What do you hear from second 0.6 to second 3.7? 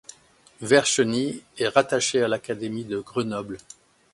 Vercheny est rattachée à l'académie de Grenoble.